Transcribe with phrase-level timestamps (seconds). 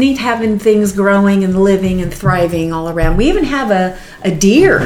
[0.00, 3.16] neat having things growing and living and thriving all around.
[3.16, 4.80] We even have a, a deer,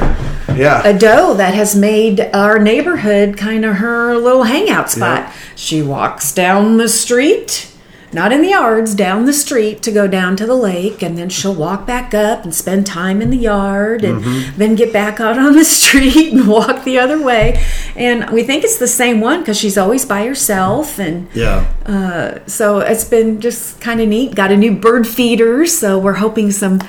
[0.55, 0.83] Yeah.
[0.87, 5.21] a doe that has made our neighborhood kind of her little hangout spot.
[5.21, 5.33] Yeah.
[5.57, 7.71] She walks down the street,
[8.15, 11.29] not in the yards, down the street to go down to the lake, and then
[11.29, 14.59] she'll walk back up and spend time in the yard and Mm-hmm.
[14.59, 17.63] then get back out on the street and walk the other way.
[17.97, 21.67] And we think it's the same one because she's always by herself and yeah.
[21.87, 24.35] uh, so it's been just kind of neat.
[24.35, 26.81] Got a new bird feeder, so we're hoping some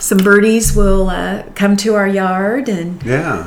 [0.00, 3.46] some birdies will uh, come to our yard and Yeah.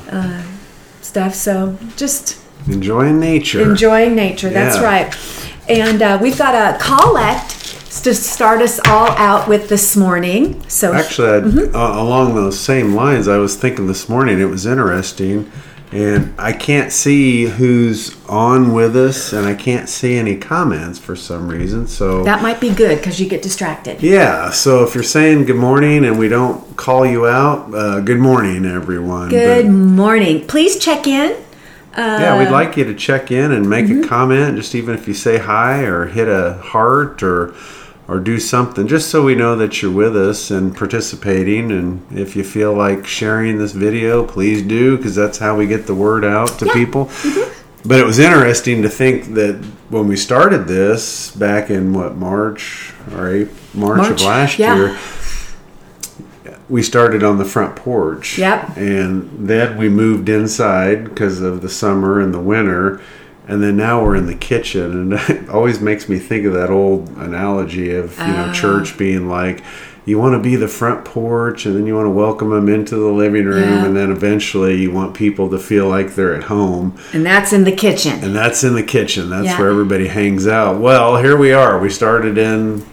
[1.01, 1.33] stuff.
[1.35, 3.61] So just Enjoying nature.
[3.61, 4.49] enjoying nature.
[4.49, 4.83] That's Yeah.
[4.85, 5.15] right.
[5.67, 7.51] And uh, we've got a collect
[8.03, 10.61] to start us all out with this morning.
[10.69, 11.75] So Actually, Mm-hmm.
[11.75, 15.49] uh, along those same lines, I was thinking this morning it was interesting,
[15.91, 21.15] and I can't see who's on with us, and I can't see any comments for
[21.15, 21.87] some reason.
[21.87, 24.03] So that might be good because you get distracted.
[24.03, 28.19] yeah, so if you're saying good morning and we don't call you out, uh, good
[28.19, 29.29] morning, everyone.
[29.29, 30.45] Good But, morning.
[30.47, 31.37] Please check in.
[31.97, 34.03] Uh, yeah, we'd like you to check in and make Mm-hmm.
[34.03, 37.53] a comment, just even if you say hi or hit a heart or
[38.07, 41.71] or do something, just so we know that you're with us and participating.
[41.71, 45.87] And if you feel like sharing this video, please do, because that's how we get
[45.87, 46.73] the word out to Yeah.
[46.73, 47.05] people.
[47.05, 47.87] Mm-hmm.
[47.87, 49.55] But it was interesting to think that
[49.89, 54.75] when we started this back in what March or April, March, March, of last yeah.
[54.75, 54.97] year,
[56.69, 58.37] we started on the front porch.
[58.37, 58.75] Yep.
[58.77, 63.01] And then we moved inside because of the summer and the winter.
[63.47, 65.13] And then now we're in the kitchen.
[65.13, 68.53] And it always makes me think of that old analogy of, you know, Ah.
[68.53, 69.63] church being like,
[70.07, 72.95] you want to be the front porch and then you want to welcome them into
[72.95, 73.63] the living room.
[73.63, 73.85] Yeah.
[73.85, 76.95] And then eventually you want people to feel like they're at home.
[77.13, 78.23] And that's in the kitchen.
[78.23, 79.29] And that's in the kitchen.
[79.31, 79.59] That's Yeah.
[79.59, 80.79] where everybody hangs out.
[80.79, 81.79] Well, here we are.
[81.79, 82.83] We started in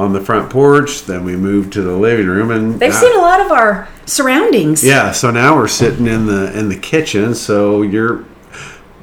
[0.00, 3.14] on the front porch, then we moved to the living room and They've uh, seen
[3.16, 4.82] a lot of our surroundings.
[4.82, 8.24] yeah, so now we're sitting in the in the kitchen, so you're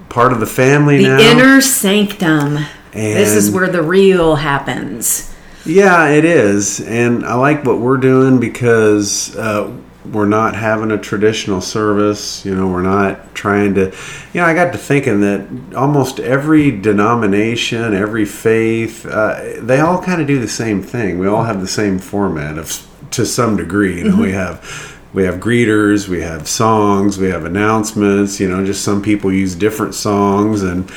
[0.10, 1.20] part of the family The now.
[1.20, 2.58] inner sanctum.
[2.92, 5.34] this is where the real happens.
[5.66, 9.72] yeah, it is, and I like what we're doing because uh,
[10.12, 12.46] we're not having a traditional service.
[12.46, 13.94] You know, we're not trying to.
[14.34, 20.02] You know, I got to thinking that almost every denomination, every faith, uh, they all
[20.02, 21.20] kind of do the same thing.
[21.20, 24.00] We all have the same format of to some degree.
[24.00, 24.94] You know, we have.
[25.14, 28.40] We have greeters, we have songs, we have announcements.
[28.40, 30.92] You know, just some people use different songs, and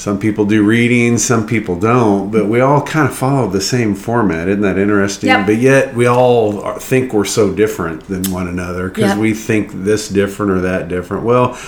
[0.00, 3.94] some people do readings, some people don't, but we all kind of follow the same
[3.94, 4.48] format.
[4.48, 5.28] Isn't that interesting?
[5.28, 5.44] Yep.
[5.46, 9.18] But yet we all are, think we're so different than one another because Yep.
[9.18, 11.24] we think this different or that different.
[11.24, 11.58] Well,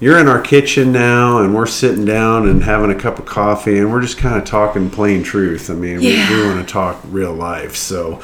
[0.00, 3.78] you're in our kitchen now, and we're sitting down and having a cup of coffee,
[3.78, 5.68] and we're just kind of talking plain truth.
[5.68, 6.30] I mean, Yeah.
[6.30, 7.76] we, we want to talk real life.
[7.76, 8.22] So,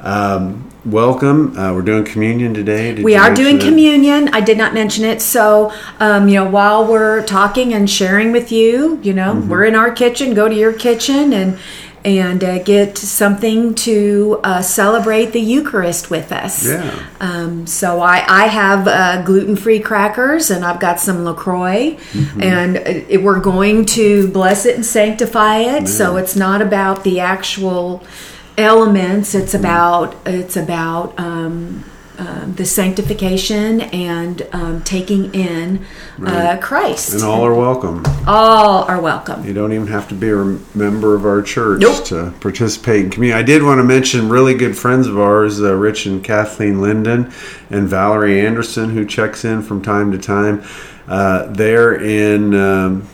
[0.00, 1.56] um, welcome.
[1.58, 2.94] Uh, we're doing communion today.
[2.94, 3.62] Did We are doing it?
[3.62, 4.28] communion.
[4.32, 5.20] I did not mention it.
[5.20, 9.48] So, um, you know, while we're talking and sharing with you, you know, Mm-hmm.
[9.48, 10.34] we're in our kitchen.
[10.34, 11.58] Go to your kitchen and
[12.04, 16.64] and uh, get something to uh, celebrate the Eucharist with us.
[16.64, 17.04] Yeah.
[17.18, 22.42] Um, so I, I have uh, gluten-free crackers and I've got some LaCroix, Mm-hmm.
[22.42, 25.88] and it, we're going to bless it and sanctify it.
[25.88, 28.04] So it's not about the actual
[28.58, 29.34] elements.
[29.34, 31.84] It's about it's about um,
[32.18, 35.84] um, the sanctification and um, taking in
[36.24, 37.12] uh, Christ.
[37.12, 38.02] And all are welcome.
[38.26, 39.44] All are welcome.
[39.44, 40.36] You don't even have to be a
[40.74, 42.06] member of our church Nope.
[42.06, 43.38] to participate in community.
[43.38, 47.32] I did want to mention really good friends of ours, uh, Rich and Kathleen Linden
[47.68, 50.64] and Valerie Anderson, who checks in from time to time.
[51.06, 53.06] Uh, they're in um,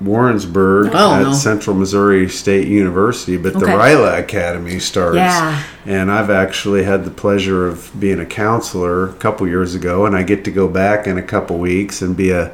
[0.00, 1.32] Warrensburg Oh, at no.
[1.32, 3.72] Central Missouri State University, but the Okay.
[3.72, 5.16] Ryla Academy starts.
[5.16, 5.62] Yeah.
[5.86, 10.14] And I've actually had the pleasure of being a counselor a couple years ago, and
[10.16, 12.52] I get to go back in a couple weeks and be a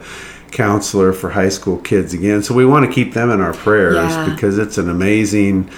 [0.50, 2.42] counselor for high school kids again.
[2.42, 4.28] So we want to keep them in our prayers Yeah.
[4.34, 5.68] because it's an amazing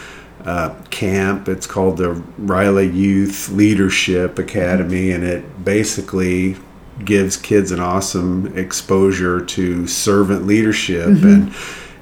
[0.45, 1.49] uh, camp.
[1.49, 6.57] It's called the Riley Youth Leadership Academy, and it basically
[7.05, 11.55] gives kids an awesome exposure to servant leadership and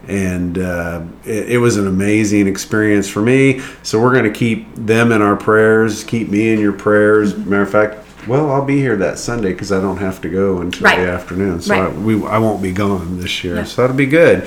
[0.09, 3.61] and uh, it, it was an amazing experience for me.
[3.85, 7.37] So we're going to keep them in our prayers, keep me in your prayers.
[7.37, 10.61] Matter of fact, well, I'll be here that Sunday because I don't have to go
[10.61, 10.99] until Right.
[10.99, 11.93] the afternoon, so Right.
[11.93, 13.57] I, we I won't be gone this year.
[13.57, 13.65] Yeah.
[13.65, 14.43] So that'll be good.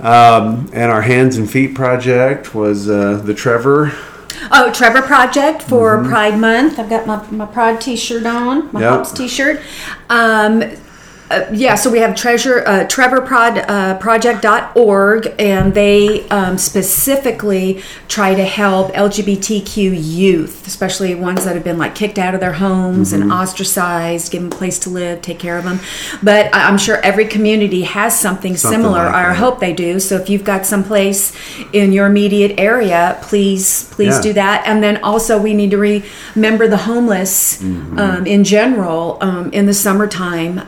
[0.00, 3.92] Um, and our hands and feet project was uh, the Trevor.
[4.50, 6.78] Oh, Trevor Project for Pride Month.
[6.78, 8.80] I've got my, my Pride T-shirt on, my Mm-hmm.
[8.80, 8.90] Yep.
[8.90, 9.60] Pops T-shirt.
[10.10, 10.62] Um,
[11.28, 18.44] Uh, yeah, so we have treasure uh, trevorprod uh, and they um, specifically try to
[18.44, 23.22] help LGBTQ youth, especially ones that have been like kicked out of their homes Mm-hmm.
[23.22, 25.80] and ostracized, give them a place to live, take care of them.
[26.22, 29.04] But I'm sure every community has something, Something similar.
[29.06, 29.98] like I hope they do.
[30.00, 31.32] So if you've got some place
[31.72, 34.22] in your immediate area, please please Yeah.
[34.22, 34.62] do that.
[34.66, 36.02] And then also we need to
[36.34, 37.98] remember the homeless Mm-hmm.
[37.98, 40.60] um, in general um, in the summertime.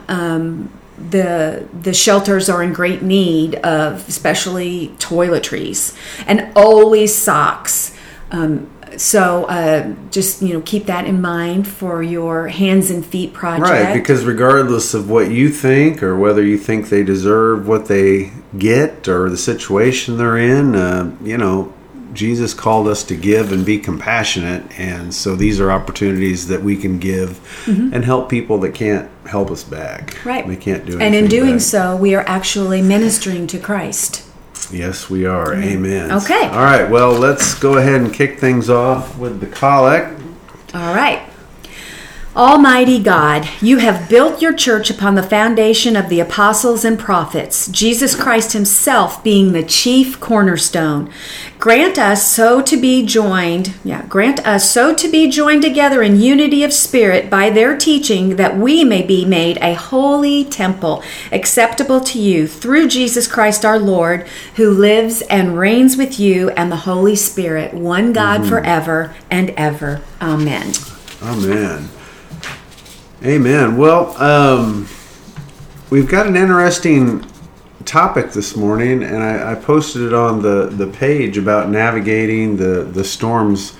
[1.09, 5.95] The the shelters are in great need of especially toiletries
[6.27, 7.95] and always socks.
[8.31, 13.33] Um, so uh, just you know keep that in mind for your hands and feet
[13.33, 13.69] project.
[13.69, 18.31] Right, because regardless of what you think or whether you think they deserve what they
[18.57, 21.73] get or the situation they're in, uh, you know,
[22.13, 24.79] Jesus called us to give and be compassionate.
[24.79, 29.51] And so these are opportunities that we can give and help people that can't help
[29.51, 30.11] us back.
[30.11, 30.29] Mm-hmm.
[30.29, 30.47] Right.
[30.47, 31.01] They can't do it.
[31.01, 31.61] and in doing back.
[31.61, 34.25] so, we are actually ministering to Christ.
[34.71, 35.53] Yes, we are.
[35.55, 36.11] Amen.
[36.11, 36.47] Okay.
[36.47, 36.89] All right.
[36.89, 40.21] Well, let's go ahead and kick things off with the collect.
[40.73, 41.28] All right.
[42.39, 47.67] Almighty God, you have built your church upon the foundation of the apostles and prophets,
[47.67, 51.11] Jesus Christ Himself being the chief cornerstone.
[51.57, 56.21] Grant us so to be joined, yeah, grant us so to be joined together in
[56.21, 61.03] unity of spirit by their teaching that we may be made a holy temple
[61.33, 64.25] acceptable to you through Jesus Christ our Lord,
[64.55, 68.49] who lives and reigns with you and the Holy Spirit, one God mm-hmm.
[68.49, 69.99] forever and ever.
[70.21, 70.71] Amen.
[71.21, 71.89] Amen.
[73.23, 73.75] Amen.
[73.75, 74.87] Well, um,
[75.89, 77.25] we've got an interesting
[77.83, 82.83] topic this morning, and I, I posted it on the, the page about navigating the,
[82.83, 83.75] the storms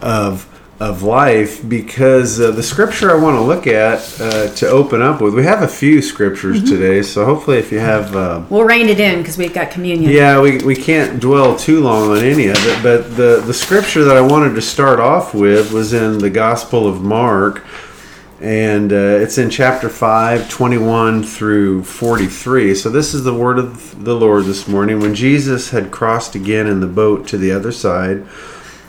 [0.00, 0.48] of
[0.80, 5.20] of life because uh, the scripture I want to look at uh, to open up
[5.20, 5.32] with.
[5.32, 8.16] We have a few scriptures today, so hopefully, if you have.
[8.16, 10.10] Uh, We'll rein it in because we've got communion.
[10.10, 14.02] yeah, we, we can't dwell too long on any of it, but the, the scripture
[14.02, 17.62] that I wanted to start off with was in the Gospel of Mark,
[18.42, 22.74] and uh, it's in chapter 5, 21 through 43.
[22.74, 24.98] So this is the word of the Lord this morning.
[24.98, 28.26] When Jesus had crossed again in the boat to the other side,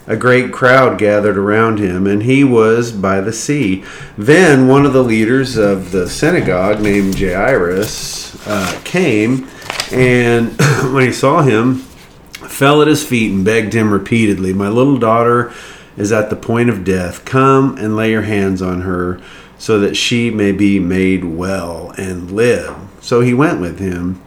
[0.08, 3.84] a great crowd gathered around him, and he was by the sea.
[4.18, 9.48] Then one of the leaders of the synagogue, named Jairus, uh, came,
[9.92, 10.60] and
[10.92, 15.54] when he saw him, fell at his feet and begged him repeatedly, My little daughter
[15.96, 17.24] is at the point of death.
[17.24, 19.22] Come and lay your hands on her,
[19.64, 22.76] so that she may be made well and live.
[23.00, 24.22] So he went with him.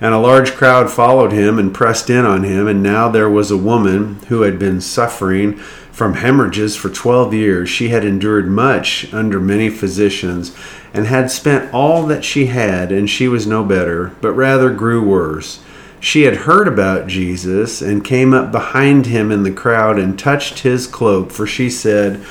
[0.00, 2.66] And a large crowd followed him and pressed in on him.
[2.66, 5.58] And now there was a woman who had been suffering
[5.92, 7.68] from hemorrhages for 12 years.
[7.68, 10.56] She had endured much under many physicians
[10.94, 15.06] and had spent all that she had, and she was no better, but rather grew
[15.06, 15.62] worse.
[16.00, 20.60] She had heard about Jesus and came up behind him in the crowd and touched
[20.60, 22.24] his cloak, for she said,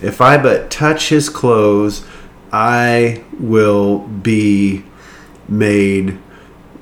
[0.00, 2.04] If I but touch his clothes,
[2.52, 4.84] I will be
[5.48, 6.18] made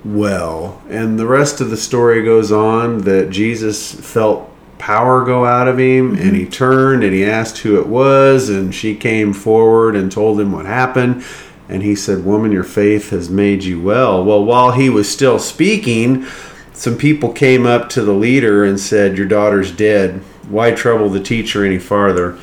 [0.05, 0.83] well.
[0.89, 5.79] And the rest of the story goes on that Jesus felt power go out of
[5.79, 6.51] him and he mm-hmm.
[6.51, 10.67] turned and he asked who it was and she came forward and told him what
[10.67, 11.25] happened.
[11.69, 14.23] And he said woman your faith has made you well.
[14.23, 16.27] Well while he was still speaking
[16.73, 20.21] some people came up to the leader and said your daughter's dead.
[20.51, 22.39] Why trouble the teacher any farther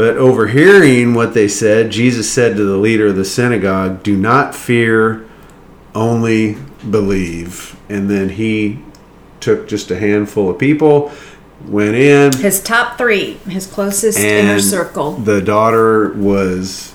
[0.00, 4.54] but overhearing what they said jesus said to the leader of the synagogue do not
[4.54, 5.26] fear
[5.94, 6.56] only
[6.88, 7.76] believe.
[7.88, 8.78] And then he
[9.40, 11.10] took just a handful of people,
[11.66, 15.12] went in, His top three, his closest inner circle.
[15.12, 16.94] the daughter was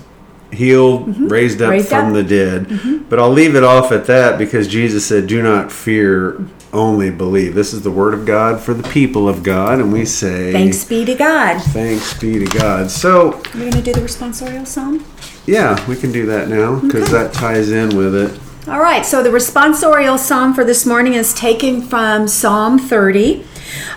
[0.51, 1.71] healed, raised up Mm-hmm.
[1.71, 2.13] Raised from up.
[2.13, 3.09] the dead.
[3.09, 6.39] But I'll leave it off at that because Jesus said, Do not fear,
[6.75, 7.55] only believe.
[7.55, 10.83] This is the word of God for the people of God, and we say, Thanks
[10.83, 11.61] be to God.
[11.61, 12.91] Thanks be to God.
[12.91, 15.05] So, Are going to do the responsorial psalm?
[15.47, 18.39] yeah, we can do that now because that ties in with it.
[18.67, 23.45] All right, so the responsorial psalm for this morning is taken from Psalm 30.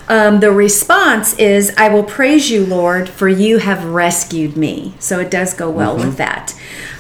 [0.08, 4.94] Um, the response is, I will praise you, Lord, for you have rescued me.
[4.98, 6.54] So it does go well with that.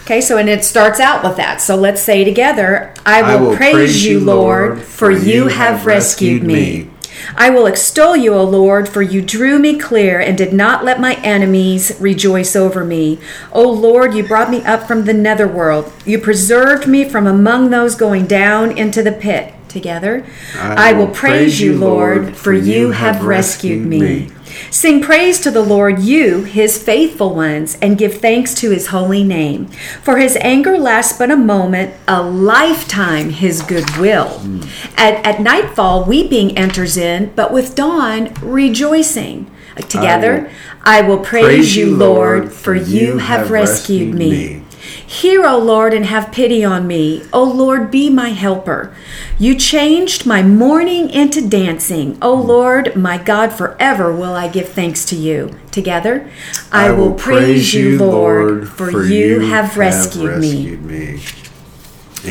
[0.08, 1.60] Okay, so and it starts out with that.
[1.60, 6.88] So let's say together, I will, praise, you, Lord, for you have rescued me.
[7.36, 10.98] I will extol you, O Lord, for you drew me clear and did not let
[10.98, 13.18] my enemies rejoice over me.
[13.52, 15.92] O Lord, you brought me up from the netherworld.
[16.06, 19.52] You preserved me from among those going down into the pit.
[19.68, 20.24] Together,
[20.56, 24.30] I, will praise you, Lord, for you have rescued me.
[24.70, 29.24] Sing praise to the Lord, you, his faithful ones, and give thanks to his holy
[29.24, 29.66] name.
[30.02, 34.38] For his anger lasts but a moment, a lifetime his goodwill.
[34.38, 34.60] Hmm.
[34.96, 39.50] At, at nightfall, weeping enters in, but with dawn, rejoicing.
[39.88, 40.50] Together,
[40.88, 44.62] I will, praise, you, Lord, for you have rescued me.
[45.06, 47.24] Hear, O Lord, and have pity on me.
[47.30, 48.96] O Lord, be my helper.
[49.38, 52.16] You changed my mourning into dancing.
[52.22, 52.46] O mm.
[52.46, 55.58] Lord, my God, forever will I give thanks to you.
[55.70, 56.30] Together,
[56.72, 60.74] I, will praise you, Lord, for, you have rescued, me.
[60.74, 61.20] rescued me.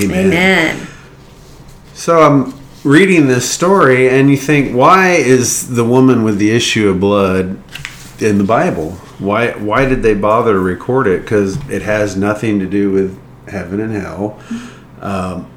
[0.04, 0.26] Amen.
[0.28, 0.88] Amen.
[1.94, 6.90] So I'm reading this story, and you think, why is the woman with the issue
[6.90, 7.62] of blood
[8.19, 8.91] in the Bible?
[9.19, 11.21] Why why did they bother to record it?
[11.21, 14.39] Because it has nothing to do with heaven and hell,
[15.01, 15.47] um,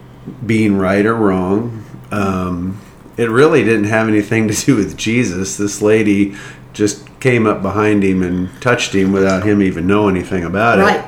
[0.44, 1.84] being right or wrong.
[2.10, 2.80] Um,
[3.16, 5.56] it really didn't have anything to do with Jesus.
[5.56, 6.34] This lady
[6.72, 11.00] just came up behind him and touched him without him even knowing anything about Right.
[11.00, 11.04] it.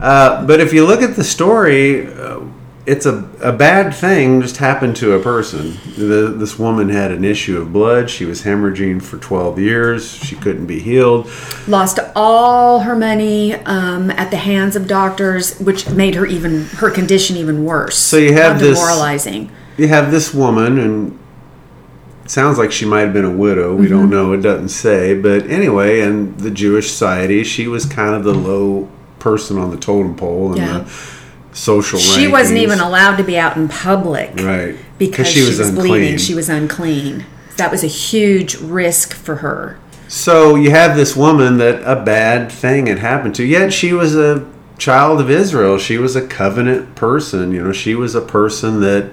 [0.00, 2.38] Uh, but if you look at the story, uh,
[2.86, 5.78] it's a, a bad thing just happened to a person.
[5.96, 8.10] The, this woman had an issue of blood.
[8.10, 10.12] She was hemorrhaging for 12 years.
[10.12, 11.30] She couldn't be healed.
[11.66, 16.90] Lost all her money um, at the hands of doctors, which made her even her
[16.90, 17.96] condition even worse.
[17.96, 19.50] So you have this- demoralizing.
[19.78, 21.18] You have this woman, and
[22.24, 23.74] it sounds like she might have been a widow.
[23.74, 23.94] We Mm-hmm.
[23.94, 24.32] don't know.
[24.34, 25.18] It doesn't say.
[25.20, 28.88] But anyway, in the Jewish society, she was kind of the low
[29.18, 30.78] person on the totem pole in Yeah.
[30.80, 30.84] the
[31.54, 34.34] social She wasn't even allowed to be out in public.
[34.36, 34.76] Right.
[34.98, 35.92] Because she she was, was bleeding.
[35.92, 36.18] unclean.
[36.18, 37.24] She was unclean.
[37.56, 39.78] That was a huge risk for her.
[40.08, 44.14] So you have this woman that a bad thing had happened to, yet she was
[44.14, 45.78] a child of Israel.
[45.78, 47.52] She was a covenant person.
[47.52, 49.12] You know, she was a person that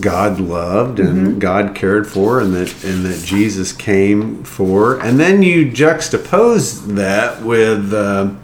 [0.00, 5.00] God loved and God cared for, and that and that Jesus came for.
[5.00, 7.94] And then you juxtapose that with.
[7.94, 8.34] Uh,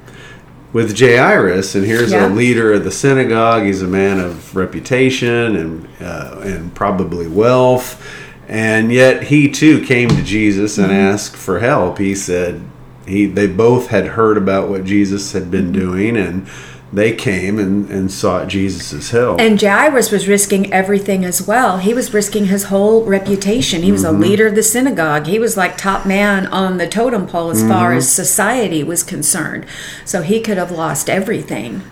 [0.72, 2.26] with Jairus, and here's Yeah.
[2.26, 3.64] a leader of the synagogue.
[3.64, 8.02] He's a man of reputation and uh, and probably wealth,
[8.48, 11.98] and yet he too came to Jesus and asked for help.
[11.98, 12.60] He said
[13.06, 16.46] he they both had heard about what Jesus had been doing, and
[16.92, 19.40] they came and, and sought Jesus' help.
[19.40, 21.78] And Jairus was risking everything as well.
[21.78, 23.82] He was risking his whole reputation.
[23.82, 24.20] He was a mm-hmm.
[24.20, 25.26] leader of the synagogue.
[25.26, 27.98] He was like top man on the totem pole as far mm-hmm.
[27.98, 29.64] as society was concerned.
[30.04, 31.82] So he could have lost everything.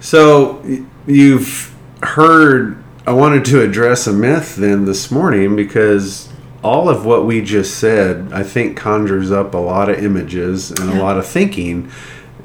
[0.00, 0.62] So
[1.06, 2.82] you've heard.
[3.06, 6.28] I wanted to address a myth then this morning because
[6.62, 10.90] all of what we just said, I think, conjures up a lot of images and
[10.90, 11.90] a lot of thinking.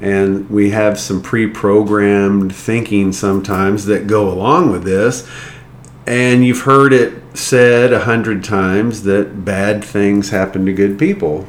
[0.00, 5.28] And we have some pre programmed thinking sometimes that go along with this.
[6.06, 11.46] And you've heard it said a hundred times that bad things happen to good people.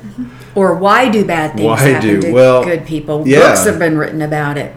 [0.55, 2.21] Or why do bad things Why happen do?
[2.21, 3.27] to Well, good people?
[3.27, 3.39] yeah.
[3.39, 4.75] Books have been written about it.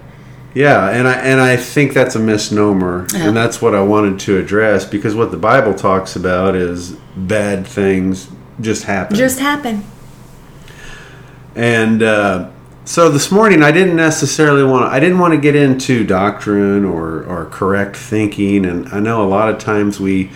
[0.53, 3.29] Yeah, and I and I think that's a misnomer, Yeah.
[3.29, 7.65] and that's what I wanted to address because what the Bible talks about is bad
[7.67, 8.29] things
[8.61, 9.17] just happen.
[9.17, 9.85] Just happen.
[11.55, 12.49] and uh,
[12.91, 16.85] so this morning I didn't necessarily want to, I didn't want to get into doctrine
[16.85, 20.33] or or correct thinking, and I know a lot of times we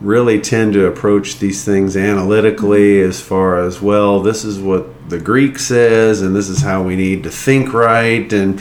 [0.00, 5.16] really tend to approach these things analytically as far as well this is what the
[5.20, 8.60] greek says and this is how we need to think right and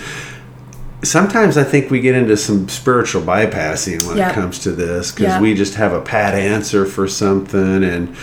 [1.02, 4.30] sometimes I think we get into some spiritual bypassing when Yeah.
[4.30, 5.42] it comes to this because Yeah.
[5.42, 8.16] we just have a pat answer for something and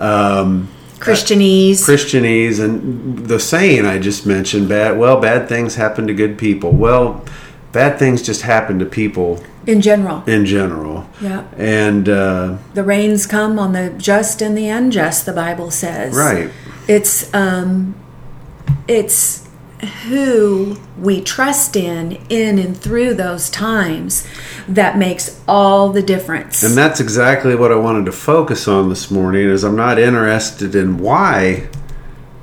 [0.00, 0.66] um,
[1.04, 1.84] Christianese.
[1.84, 6.72] Christianese and the saying I just mentioned bad well bad things happen to good people
[6.72, 7.24] well
[7.72, 10.22] bad things just happen to people in general.
[10.26, 11.44] in general Yeah.
[11.56, 16.14] and uh, The rains come on the just and the unjust, the Bible says.
[16.14, 16.50] right
[16.88, 17.94] It's um
[18.88, 19.42] it's
[20.08, 24.26] who we trust in in and through those times
[24.68, 26.62] that makes all the difference.
[26.62, 30.74] And that's exactly what I wanted to focus on this morning is I'm not interested
[30.74, 31.68] in why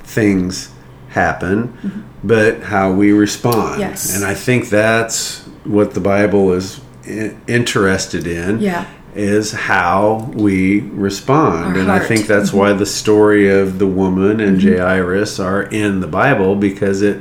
[0.03, 0.71] things
[1.09, 2.01] happen, mm-hmm.
[2.23, 3.79] but how we respond.
[3.79, 4.15] Yes.
[4.15, 6.81] And I think that's what the Bible is
[7.47, 8.59] interested in.
[8.59, 8.89] Yeah.
[9.13, 11.75] Is how we respond.
[11.75, 12.59] Our and I think that's mm-hmm.
[12.59, 14.79] why the story of the woman and mm-hmm.
[14.79, 17.19] Jairus are in the Bible because it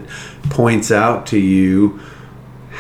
[0.50, 1.99] points out to you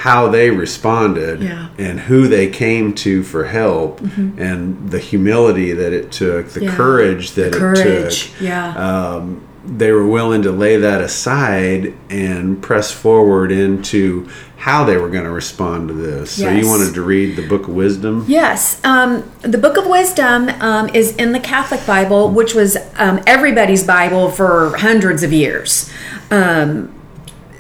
[0.00, 1.66] how they responded Yeah.
[1.78, 4.00] and who they came to for help
[4.38, 6.74] and the humility that it took, the Yeah.
[6.74, 8.72] courage that The it courage, took, yeah.
[8.76, 14.26] um, they were willing to lay that aside and press forward into
[14.56, 16.30] how they were going to respond to this.
[16.30, 18.24] So you wanted to read the Book of Wisdom?
[18.26, 23.20] Yes, um, the Book of Wisdom um, is in the Catholic Bible, which was um,
[23.26, 25.90] everybody's Bible for hundreds of years.
[26.30, 26.90] Um,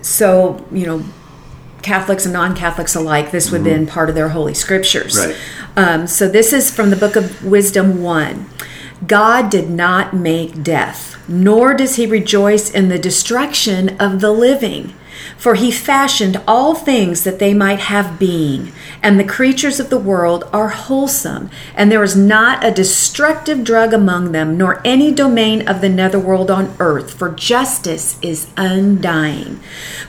[0.00, 1.02] so, you know,
[1.82, 5.18] Catholics and non Catholics alike, this would have been part of their Holy Scriptures.
[5.18, 5.36] Right.
[5.76, 8.46] Um, so, this is from the Book of Wisdom 1.
[9.06, 14.94] God did not make death, nor does he rejoice in the destruction of the living.
[15.36, 18.72] For he fashioned all things that they might have being,
[19.02, 23.94] and the creatures of the world are wholesome, and there is not a destructive drug
[23.94, 29.60] among them, nor any domain of the netherworld on earth, for justice is undying.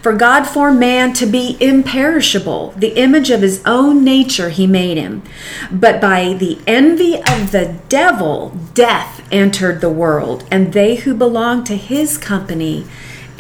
[0.02, 4.98] For God formed man to be imperishable, the image of his own nature he made
[4.98, 5.22] him.
[5.72, 11.64] But by the envy of the devil, death entered the world, and they who belong
[11.66, 12.86] to his company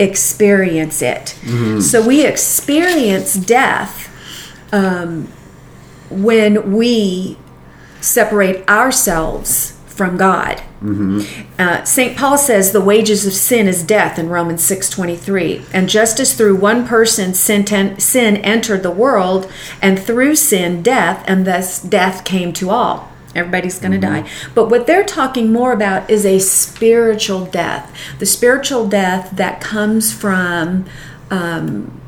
[0.01, 1.35] experience it.
[1.81, 4.09] So we experience death
[4.73, 5.27] um,
[6.09, 7.37] when we
[8.01, 10.61] separate ourselves from God.
[11.59, 12.17] Uh, St.
[12.17, 15.61] Paul says the wages of sin is death in Romans 6:23.
[15.71, 19.47] And just as through one person sin, ten, sin entered the world,
[19.79, 23.10] and through sin death, and thus death came to all.
[23.35, 24.29] Everybody's going to die.
[24.53, 27.95] But what they're talking more about is a spiritual death.
[28.19, 30.85] The spiritual death that comes from
[31.29, 32.01] um,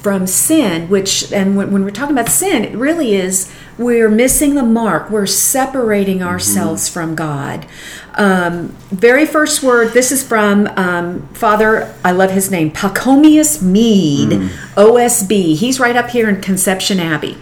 [0.00, 4.56] from sin, which, and when, when we're talking about sin, it really is we're missing
[4.56, 5.08] the mark.
[5.08, 7.66] We're separating ourselves from God.
[8.14, 14.28] Um, very first word, this is from um, Father, I love his name, Pachomius Mead,
[14.76, 15.56] OSB.
[15.56, 17.38] He's right up here in Conception Abbey.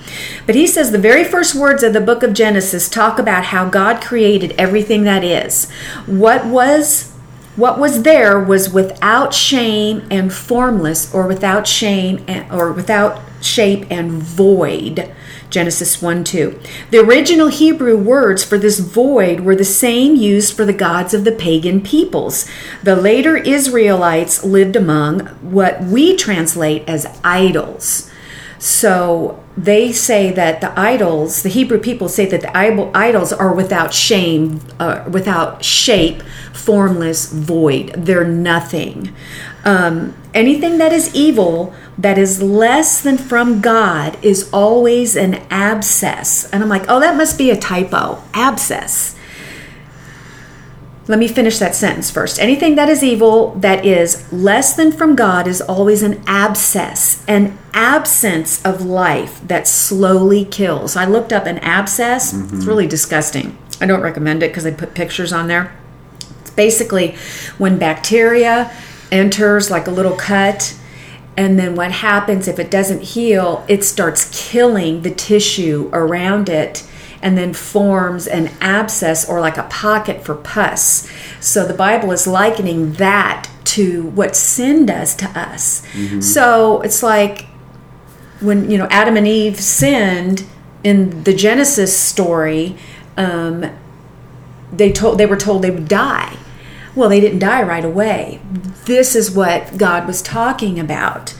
[0.47, 3.69] But he says the very first words of the book of Genesis talk about how
[3.69, 5.69] God created everything that is.
[6.07, 7.13] What was
[7.57, 13.85] what was there was without shame and formless, or without shame and, or without shape
[13.91, 15.13] and void.
[15.51, 16.61] Genesis 1 2.
[16.91, 21.25] The original Hebrew words for this void were the same used for the gods of
[21.25, 22.49] the pagan peoples.
[22.83, 28.11] The later Israelites lived among what we translate as idols.
[28.59, 33.53] So they say that the idols, the Hebrew people say that the idol- idols are
[33.53, 37.93] without shame, uh, without shape, formless, void.
[37.97, 39.11] They're nothing.
[39.65, 46.49] Um, anything that is evil, that is less than from God, is always an abscess.
[46.53, 48.23] And I'm like, oh, that must be a typo.
[48.35, 49.17] Abscess.
[51.09, 52.39] Let me finish that sentence first.
[52.39, 57.59] Anything that is evil that is less than from God is always an abscess, an
[57.73, 60.97] absence of life that slowly kills.
[60.97, 62.35] I looked up an abscess.
[62.35, 62.69] It's mm-hmm.
[62.69, 63.57] really disgusting.
[63.81, 65.75] I don't recommend it because they put pictures on there.
[66.43, 67.17] It's basically
[67.57, 68.71] when bacteria
[69.11, 70.79] enters like a little cut
[71.39, 76.85] and then what happens if it doesn't heal, it starts killing the tissue around it
[77.23, 81.11] and then forms an abscess or like a pocket for pus.
[81.41, 85.83] So the Bible is likening that to what sin does to us.
[86.23, 87.47] So it's like
[88.41, 90.45] when you know Adam and Eve sinned
[90.85, 92.77] in the Genesis story,
[93.17, 93.65] um,
[94.73, 96.37] they told they were told they would die.
[96.99, 98.41] Well, they didn't die right away.
[98.87, 101.33] This is what God was talking about.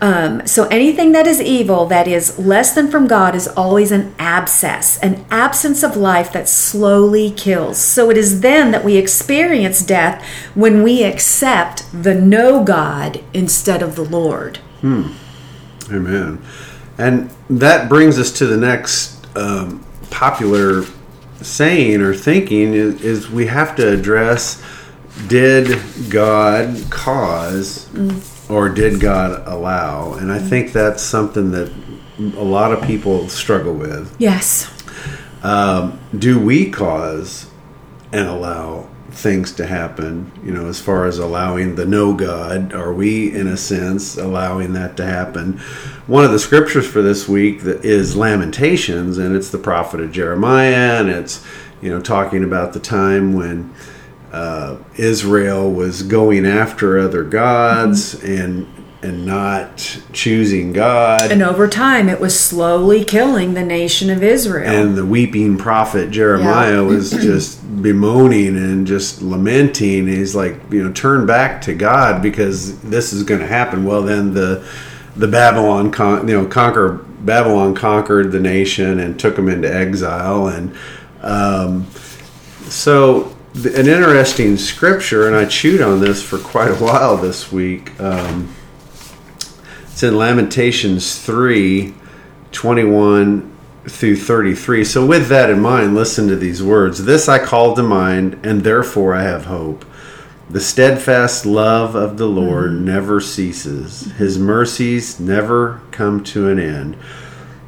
[0.00, 4.14] Um, so anything that is evil, that is less than from God, is always an
[4.18, 7.76] abscess, an absence of life that slowly kills.
[7.76, 13.82] So it is then that we experience death when we accept the no God instead
[13.82, 14.60] of the Lord.
[15.90, 16.42] Amen.
[16.96, 20.84] And that brings us to the next um, popular
[21.42, 24.62] saying or thinking is, is we have to address
[25.26, 25.78] did
[26.10, 27.88] God cause
[28.48, 30.14] or did God allow?
[30.14, 31.72] And I think that's something that
[32.18, 34.14] a lot of people struggle with.
[34.18, 34.70] Yes.
[35.42, 37.50] Um, do we cause
[38.12, 40.30] and allow things to happen?
[40.44, 44.72] You know, as far as allowing the no God, are we, in a sense, allowing
[44.74, 45.58] that to happen?
[46.06, 51.00] One of the scriptures for this week is Lamentations, and it's the prophet of Jeremiah,
[51.00, 51.44] and it's
[51.80, 53.72] you know talking about the time when
[54.32, 58.66] uh, Israel was going after other gods and
[59.04, 61.32] and not choosing God.
[61.32, 64.68] And over time, it was slowly killing the nation of Israel.
[64.70, 66.80] and the weeping prophet Jeremiah Yeah.
[66.82, 70.06] was just bemoaning and just lamenting.
[70.06, 73.84] He's like, you know, turn back to God because this is going to happen.
[73.84, 74.64] Well, then the
[75.16, 76.92] the Babylon, con- you know, conquer
[77.22, 80.74] Babylon conquered the nation and took them into exile, and
[81.22, 81.86] um,
[82.68, 87.98] so an interesting scripture, and I chewed on this for quite a while this week.
[88.00, 88.54] Um,
[89.82, 91.94] it's in Lamentations 3
[92.52, 93.56] 21
[93.88, 94.84] through 33.
[94.84, 98.62] So, with that in mind, listen to these words This I call to mind, and
[98.62, 99.84] therefore I have hope.
[100.48, 106.96] The steadfast love of the Lord never ceases, His mercies never come to an end.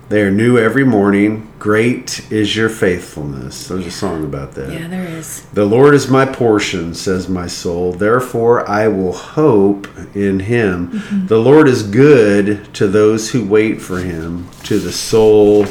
[0.08, 1.50] They are new every morning.
[1.58, 3.68] Great is your faithfulness.
[3.68, 4.70] There's a song about that.
[4.70, 5.46] Yeah, there is.
[5.54, 7.92] The Lord is my portion, says my soul.
[7.92, 10.90] Therefore, I will hope in him.
[10.90, 11.26] Mm-hmm.
[11.28, 15.64] The Lord is good to those who wait for him, to the soul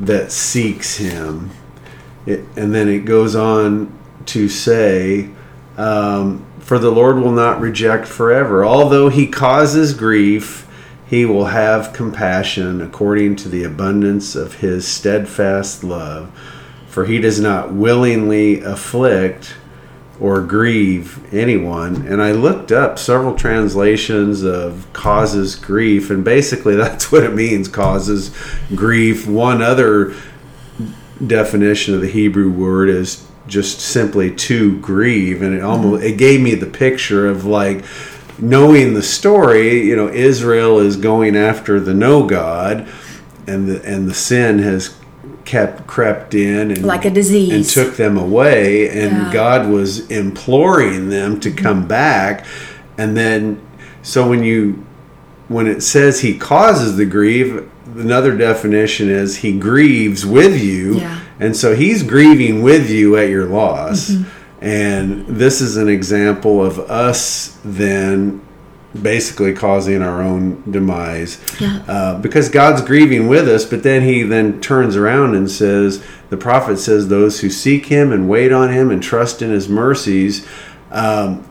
[0.00, 1.50] that seeks him.
[2.24, 3.92] It, and then it goes on
[4.26, 5.28] to say,
[5.76, 8.64] um, For the Lord will not reject forever.
[8.64, 10.67] Although he causes grief,
[11.08, 16.30] he will have compassion according to the abundance of his steadfast love.
[16.88, 19.54] For he does not willingly afflict
[20.20, 22.06] or grieve anyone.
[22.06, 27.68] And I looked up several translations of causes grief, and basically that's what it means
[27.68, 28.36] causes
[28.74, 29.26] grief.
[29.26, 30.14] One other
[31.24, 36.40] definition of the Hebrew word is just simply to grieve, and it almost it gave
[36.40, 37.84] me the picture of like
[38.38, 39.84] knowing the story.
[39.84, 42.88] You know, Israel is going after the no God,
[43.46, 44.94] and the and the sin has
[45.48, 47.52] kept crept in and Like a disease.
[47.52, 49.32] and took them away and Yeah.
[49.32, 51.64] God was imploring them to mm-hmm.
[51.64, 52.44] come back
[52.98, 53.58] and then
[54.02, 54.84] so when you
[55.48, 57.64] when it says he causes the grief
[57.96, 61.18] another definition is he grieves with you Yeah.
[61.40, 64.28] and so he's grieving with you at your loss mm-hmm.
[64.60, 68.40] And this is an example of us then
[69.02, 71.82] basically causing our own demise Yeah.
[71.86, 76.36] uh, because God's grieving with us, but then he then turns around and says, the
[76.38, 80.46] prophet says, those who seek him and wait on him and trust in his mercies,
[80.90, 81.46] um,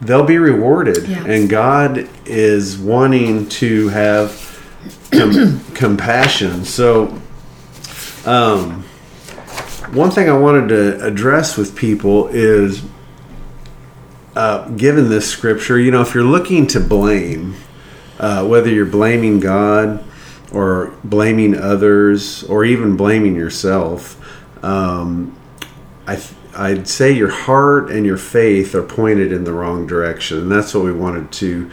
[0.00, 1.06] they'll be rewarded.
[1.08, 1.24] Yeah.
[1.26, 4.62] And God is wanting to have
[5.10, 6.64] com- compassion.
[6.64, 7.20] So,
[8.24, 8.84] um,
[9.92, 12.84] one thing I wanted to address with people is
[14.34, 17.54] uh, given this scripture, you know, if you're looking to blame,
[18.18, 20.04] uh, whether you're blaming God
[20.52, 24.22] or blaming others or even blaming yourself,
[24.64, 25.36] um,
[26.06, 30.38] I th- I'd say your heart and your faith are pointed in the wrong direction,
[30.38, 31.70] and that's what we wanted to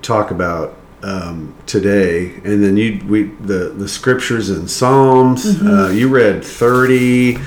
[0.00, 2.34] talk about um, today.
[2.44, 5.60] And then you we the the scriptures and Psalms.
[5.62, 7.38] Uh, you read thirty.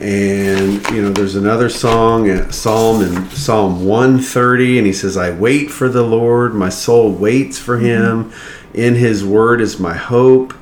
[0.00, 5.30] And you know, there's another song, uh, Psalm in Psalm 130, and he says, "I
[5.30, 8.32] wait for the Lord; my soul waits for Him.
[8.74, 10.54] In His word is my hope.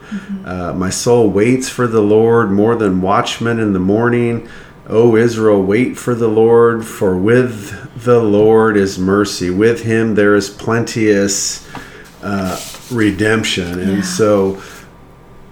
[0.45, 4.47] Uh, my soul waits for the Lord more than watchmen in the morning.
[4.89, 9.49] O Israel, wait for the Lord, for with the Lord is mercy.
[9.49, 11.67] With Him there is plenteous
[12.23, 12.59] uh,
[12.91, 14.03] redemption." And Yeah.
[14.03, 14.63] so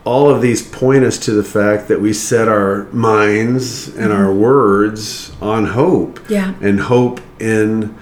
[0.05, 4.33] all of these point us to the fact that we set our minds and our
[4.33, 6.55] words on hope Yeah.
[6.63, 7.95] and hope in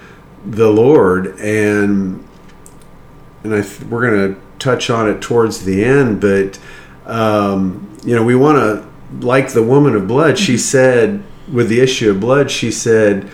[0.49, 2.23] the Lord and
[3.43, 6.57] and I th- we're going to touch on it towards the end but
[7.05, 11.79] um, you know we want to like the woman of blood she said with the
[11.81, 13.29] issue of blood she said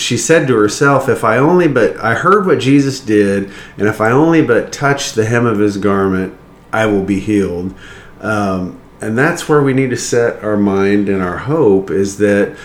[0.00, 4.00] she said to herself, If I only but I heard what Jesus did, and if
[4.00, 6.34] I only but touch the hem of his garment,
[6.72, 7.74] I will be healed.
[8.20, 12.56] Um, and that's where we need to set our mind and our hope is that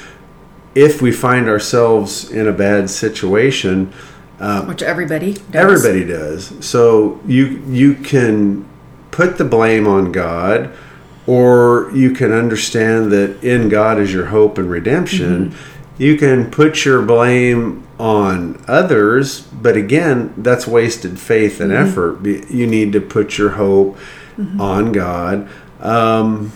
[0.76, 3.93] if we find ourselves in a bad situation,
[4.67, 5.56] Which everybody does.
[5.56, 6.65] Everybody does.
[6.65, 8.67] So you you can
[9.12, 10.76] put the blame on God,
[11.26, 15.56] or you can understand that in God is your hope and redemption.
[15.97, 22.25] You can put your blame on others, but again, that's wasted faith and effort.
[22.25, 23.97] You need to put your hope
[24.60, 25.47] on God.
[25.79, 26.51] Um,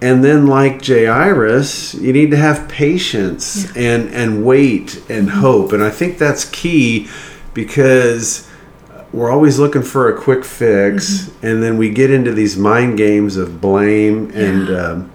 [0.00, 5.72] and then, like Jairus, you need to have patience and and wait and hope.
[5.72, 7.08] And I think that's key
[7.54, 8.48] because
[9.12, 13.36] we're always looking for a quick fix, and then we get into these mind games
[13.36, 14.68] of blame and.
[14.68, 14.76] Yeah.
[14.76, 15.10] Um,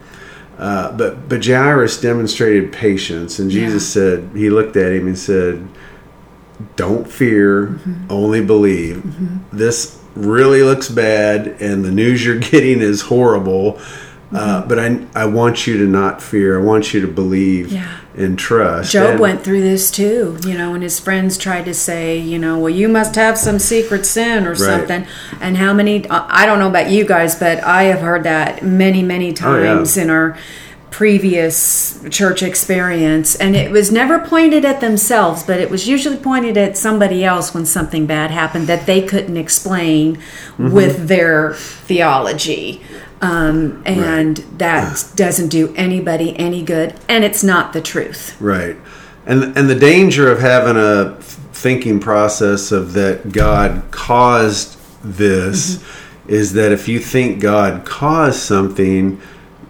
[0.59, 5.65] uh, but but Jairus demonstrated patience, and Jesus said he looked at him and said,
[6.75, 9.01] "Don't fear, only believe."
[9.51, 13.79] This really looks bad, and the news you're getting is horrible.
[14.33, 16.59] Uh, but I I want you to not fear.
[16.59, 17.85] I want you to believe Yeah.
[18.15, 18.91] and trust.
[18.91, 22.37] Job And- went through this too, you know, and his friends tried to say, you
[22.37, 25.05] know, well, you must have some secret sin or something.
[25.41, 29.01] And how many, I don't know about you guys, but I have heard that many,
[29.01, 29.73] many Oh, yeah.
[29.73, 30.37] times in our
[30.91, 36.57] previous church experience and it was never pointed at themselves but it was usually pointed
[36.57, 40.17] at somebody else when something bad happened that they couldn't explain
[40.57, 40.71] Mm-hmm.
[40.71, 42.81] with their theology
[43.21, 48.77] um, and that doesn't do anybody any good and it's not the truth Right.
[49.25, 51.15] And and the danger of having a
[51.53, 56.29] thinking process of that God caused this Mm-hmm.
[56.33, 59.19] is that if you think God caused something,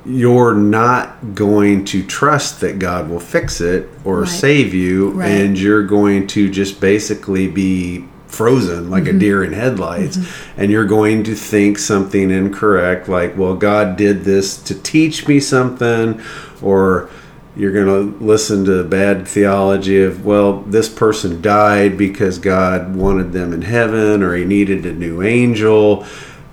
[0.06, 4.30] you're not going to trust that God will fix it or Right.
[4.30, 5.30] save you Right.
[5.30, 9.15] and you're going to just basically be frozen like Mm-hmm.
[9.18, 10.18] a deer in headlights
[10.56, 15.39] and you're going to think something incorrect like well God did this to teach me
[15.39, 16.22] something
[16.62, 17.10] or
[17.58, 23.34] you're going to listen to bad theology of well this person died because god wanted
[23.34, 26.06] them in heaven or he needed a new angel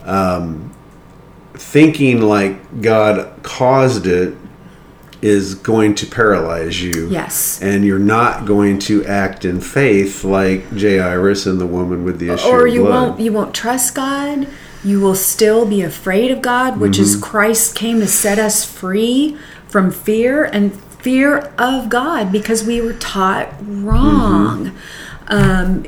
[0.05, 0.73] um,
[1.55, 4.35] thinking like god caused it
[5.27, 7.09] is going to paralyze you.
[7.09, 7.61] Yes.
[7.61, 12.31] And you're not going to act in faith like jairus and the woman with the
[12.31, 14.47] issue or of you won't you won't trust god.
[14.85, 17.25] You will still be afraid of god which is Mm-hmm.
[17.31, 19.37] christ came to set us free
[19.67, 20.73] from fear and
[21.07, 24.67] fear of god because we were taught wrong.
[24.67, 25.33] Mm-hmm.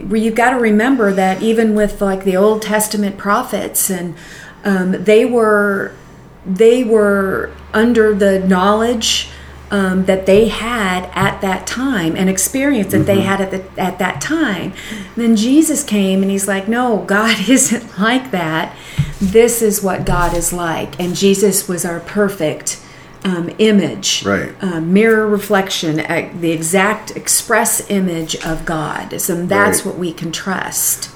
[0.02, 4.16] um, where you've got to remember that even with like the old testament prophets and
[4.64, 5.92] um, they were
[6.44, 9.28] they were under the knowledge
[9.70, 13.98] um, that they had at that time and experience that they had at, the, at
[13.98, 14.72] that time.
[15.14, 18.74] then Jesus came and he's like, No, God isn't like that.
[19.20, 20.98] This is what God is like.
[20.98, 22.82] And Jesus was our perfect
[23.24, 24.54] um, image, Right.
[24.62, 29.20] uh, mirror reflection, uh, the exact express image of God.
[29.20, 29.86] So that's Right.
[29.86, 31.10] what we can trust.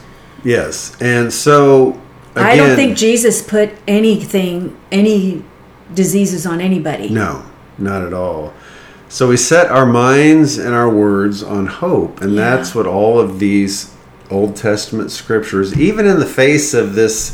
[0.44, 1.98] yes and so
[2.34, 5.44] I don't think Jesus put anything, any
[5.94, 7.08] diseases on anybody.
[7.08, 7.44] No,
[7.78, 8.52] not at all.
[9.08, 12.56] So we set our minds and our words on hope, and Yeah.
[12.56, 13.90] that's what all of these
[14.30, 17.32] Old Testament scriptures, even in the face of this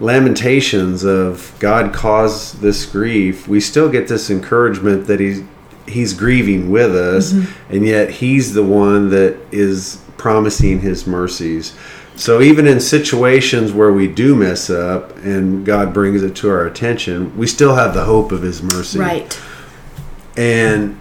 [0.00, 5.42] lamentations of God caused this grief, we still get this encouragement that he's
[5.86, 7.74] he's grieving with us, mm-hmm.
[7.74, 11.72] and yet he's the one that is promising his mercies.
[12.18, 16.66] So even in situations where we do mess up and God brings it to our
[16.66, 18.98] attention, we still have the hope of his mercy.
[18.98, 19.40] Right.
[20.36, 20.98] And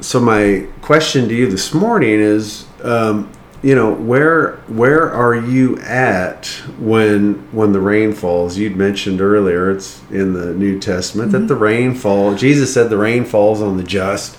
[0.00, 3.30] so my question to you this morning is, um,
[3.62, 6.46] you know, where where are you at
[6.80, 8.58] when when the rain falls?
[8.58, 12.40] You'd mentioned earlier, it's in the New Testament that the rain falls.
[12.40, 14.36] Jesus said the rain falls on the just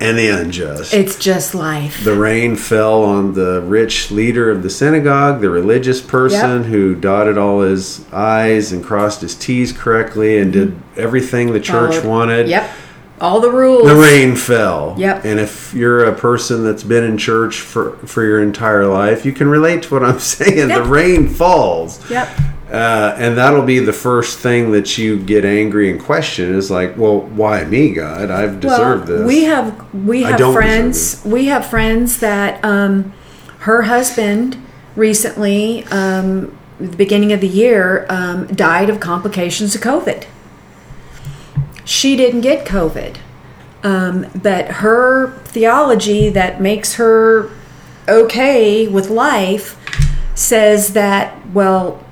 [0.00, 0.94] and the unjust.
[0.94, 2.04] It's just life.
[2.04, 6.66] the rain fell on the rich leader of the synagogue, the religious person Yep.
[6.70, 11.96] who dotted all his I's and crossed his T's correctly and did everything the church
[11.96, 12.48] Followed- wanted.
[12.48, 12.70] Yep.
[13.20, 13.84] All the rules.
[13.88, 14.94] The rain fell.
[14.96, 15.24] Yep.
[15.24, 19.32] And if you're a person that's been in church for, for your entire life, you
[19.32, 20.68] can relate to what I'm saying.
[20.68, 20.84] Yep.
[20.84, 21.98] The rain falls.
[22.08, 22.28] Yep.
[22.70, 26.98] Uh, and that'll be the first thing that you get angry and question is like,
[26.98, 28.30] well, why me, God?
[28.30, 29.26] I've deserved well, this.
[29.26, 31.24] We have we have friends.
[31.24, 33.14] We have friends that um,
[33.60, 34.62] her husband
[34.96, 40.26] recently, um, the beginning of the year, um, died of complications of COVID.
[41.86, 43.16] She didn't get COVID,
[43.82, 47.50] um, but her theology that makes her
[48.06, 49.74] okay with life
[50.34, 52.04] says that well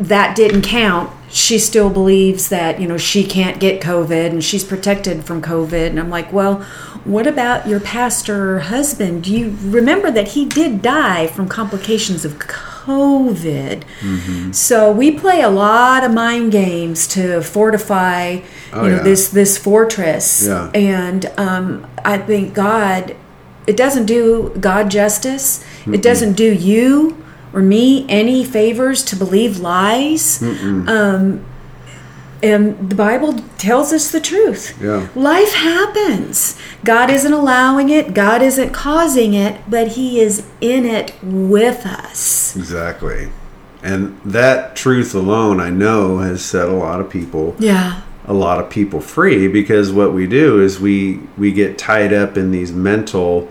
[0.00, 1.10] that didn't count.
[1.30, 5.88] She still believes that, you know, she can't get COVID and she's protected from COVID.
[5.88, 6.62] And I'm like, well,
[7.04, 9.24] what about your pastor husband?
[9.24, 13.84] Do you remember that he did die from complications of COVID?
[14.54, 18.40] So we play a lot of mind games to fortify,
[18.72, 19.02] Oh, you know, yeah.
[19.02, 20.46] this this fortress.
[20.46, 20.70] Yeah.
[20.74, 23.16] And um, I think God,
[23.66, 25.64] it doesn't do God justice.
[25.86, 27.23] It doesn't do you
[27.54, 30.42] or me any favors to believe lies.
[30.42, 31.44] Um,
[32.42, 34.78] and the Bible tells us the truth.
[34.82, 35.08] Yeah.
[35.14, 36.58] Life happens.
[36.84, 42.54] God isn't allowing it, God isn't causing it, but He is in it with us.
[42.56, 43.30] Exactly.
[43.82, 48.02] And that truth alone, I know, has set a lot of people Yeah.
[48.26, 52.36] a lot of people free because what we do is we we get tied up
[52.36, 53.50] in these mental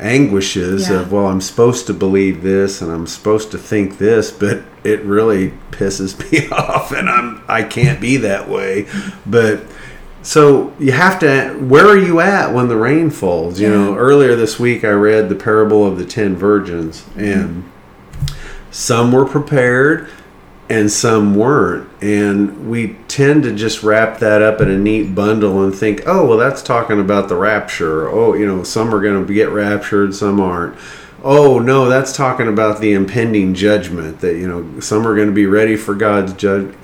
[0.00, 1.00] anguishes Yeah.
[1.00, 5.02] of well I'm supposed to believe this and I'm supposed to think this but it
[5.02, 8.86] really pisses me off and I'm I can't be that way.
[9.26, 9.62] But
[10.22, 13.58] so you have to where are you at when the rain falls?
[13.60, 17.20] You know earlier this week I read the parable of the 10 virgins mm-hmm.
[17.20, 17.72] and
[18.70, 20.08] some were prepared
[20.70, 21.90] and some weren't.
[22.02, 26.26] And we tend to just wrap that up in a neat bundle and think, oh,
[26.26, 28.08] well, that's talking about the rapture.
[28.08, 30.76] Oh, you know, some are going to get raptured, some aren't.
[31.24, 35.34] Oh, no, that's talking about the impending judgment that, you know, some are going to
[35.34, 36.78] be ready for God's judgment.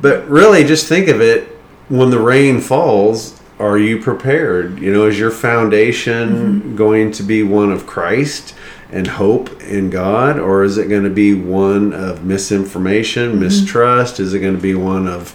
[0.00, 1.48] But really, just think of it
[1.88, 4.78] when the rain falls, are you prepared?
[4.78, 6.76] You know, is your foundation mm-hmm.
[6.76, 8.54] going to be one of Christ?
[8.92, 13.40] And hope in God, or is it going to be one of misinformation, mm-hmm.
[13.40, 14.20] mistrust?
[14.20, 15.34] Is it going to be one of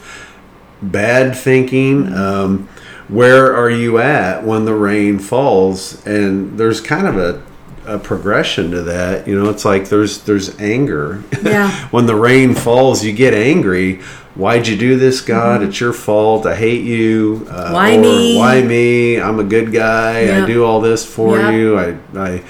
[0.82, 2.06] bad thinking?
[2.06, 2.14] Mm-hmm.
[2.14, 2.70] Um,
[3.08, 6.06] where are you at when the rain falls?
[6.06, 7.44] And there's kind of a
[7.88, 9.28] a progression to that.
[9.28, 11.24] You know, it's like there's there's anger.
[11.44, 11.70] Yeah.
[11.92, 14.02] when the rain falls, you get angry.
[14.36, 15.62] Why'd you do this, God?
[15.62, 15.70] Mm-hmm.
[15.70, 16.46] It's your fault.
[16.46, 17.48] I hate you.
[17.50, 18.38] Uh, why me?
[18.38, 19.20] Why me?
[19.20, 20.22] I'm a good guy.
[20.22, 20.44] Yep.
[20.44, 21.54] I do all this for yep.
[21.54, 21.80] you.
[21.80, 22.44] I I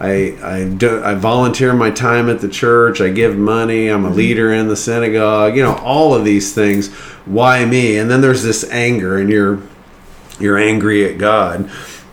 [0.00, 3.00] I I do I volunteer my time at the church.
[3.00, 3.88] I give money.
[3.88, 4.16] I'm a mm-hmm.
[4.16, 5.56] leader in the synagogue.
[5.56, 6.92] You know all of these things.
[7.24, 7.98] Why me?
[7.98, 9.60] And then there's this anger, and you're
[10.38, 11.70] you're angry at God.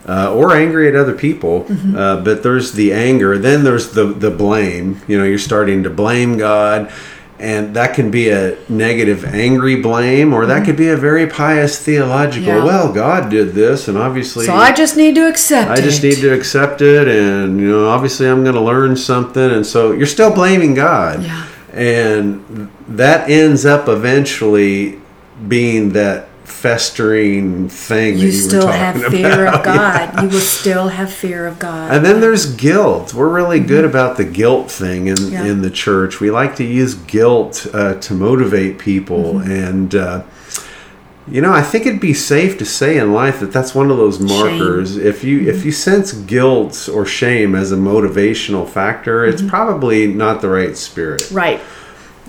[0.07, 1.95] Uh, or angry at other people, mm-hmm.
[1.95, 3.39] uh, but there's the anger.
[3.39, 5.01] Then there's the the blame.
[5.07, 6.93] You know, you're starting to blame God
[7.37, 10.65] and that can be a negative angry blame or that mm-hmm.
[10.65, 12.63] could be a very pious theological yeah.
[12.63, 16.15] well god did this and obviously so i just need to accept i just need
[16.15, 20.05] to accept it and you know obviously i'm going to learn something and so you're
[20.05, 21.45] still blaming god yeah.
[21.73, 24.99] and that ends up eventually
[25.47, 29.55] being that festering thing you, you still have fear about.
[29.59, 30.21] of god yeah.
[30.21, 33.67] you will still have fear of god and then there's guilt we're really mm-hmm.
[33.67, 35.43] good about the guilt thing in, yeah.
[35.43, 39.51] in the church we like to use guilt uh, to motivate people mm-hmm.
[39.51, 40.23] and uh,
[41.27, 43.97] you know i think it'd be safe to say in life that that's one of
[43.97, 45.05] those markers shame.
[45.05, 45.49] if you mm-hmm.
[45.49, 49.49] if you sense guilt or shame as a motivational factor it's mm-hmm.
[49.49, 51.59] probably not the right spirit right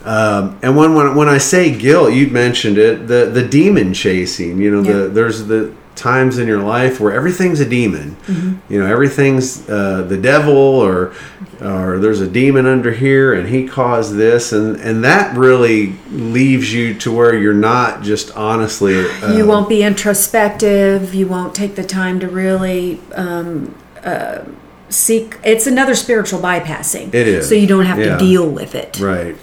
[0.05, 4.61] um, and when, when when I say guilt, you mentioned it, the the demon chasing.
[4.61, 4.93] You know, yeah.
[4.93, 8.17] the there's the times in your life where everything's a demon.
[8.27, 8.73] Mm-hmm.
[8.73, 11.15] You know, everything's uh, the devil, or
[11.61, 16.73] or there's a demon under here, and he caused this, and and that really leaves
[16.73, 19.09] you to where you're not just honestly.
[19.23, 21.15] Uh, you won't be introspective.
[21.15, 23.01] You won't take the time to really.
[23.15, 24.45] Um, uh,
[24.89, 28.17] seek it's another spiritual bypassing it is so you don't have yeah.
[28.17, 29.37] to deal with it right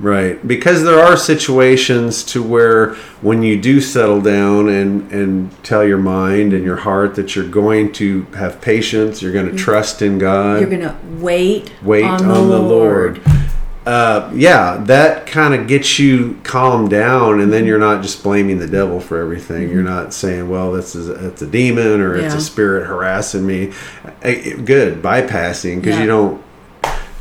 [0.00, 5.86] Right, because there are situations to where when you do settle down and and tell
[5.86, 10.02] your mind and your heart that you're going to have patience, you're going to trust
[10.02, 10.60] in God.
[10.60, 13.18] You're going to wait wait on, on the, Lord.
[13.24, 13.44] Lord.
[13.86, 18.58] Uh, yeah, that kind of gets you calmed down, and then you're not just blaming
[18.58, 19.64] the devil for everything.
[19.64, 19.74] Mm-hmm.
[19.74, 22.24] You're not saying, "Well, this is it's a demon or yeah.
[22.24, 23.72] it's a spirit harassing me."
[24.22, 26.00] Good bypassing because yeah.
[26.00, 26.42] you don't